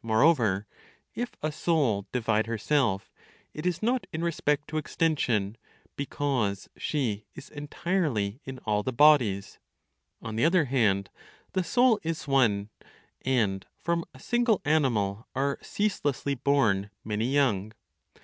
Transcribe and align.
Moreover, 0.00 0.68
if 1.12 1.32
a 1.42 1.50
soul 1.50 2.06
divide 2.12 2.46
herself, 2.46 3.10
it 3.52 3.66
is 3.66 3.82
not 3.82 4.06
in 4.12 4.22
respect 4.22 4.68
to 4.68 4.76
extension; 4.76 5.56
because 5.96 6.68
she 6.78 7.26
is 7.34 7.50
entirely 7.50 8.40
in 8.44 8.58
all 8.60 8.84
the 8.84 8.92
bodies. 8.92 9.58
On 10.20 10.36
the 10.36 10.44
other 10.44 10.66
hand, 10.66 11.10
the 11.52 11.64
Soul 11.64 11.98
is 12.04 12.28
one; 12.28 12.70
and 13.22 13.66
from 13.76 14.04
a 14.14 14.20
single 14.20 14.62
animal 14.64 15.26
are 15.34 15.58
ceaselessly 15.62 16.36
born 16.36 16.90
many 17.02 17.26
young. 17.26 17.72